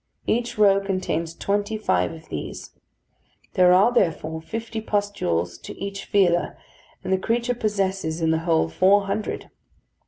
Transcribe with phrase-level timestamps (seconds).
[0.25, 2.71] Each row contains twenty five of these.
[3.53, 6.57] There are, therefore, fifty pustules to each feeler,
[7.03, 9.51] and the creature possesses in the whole four hundred.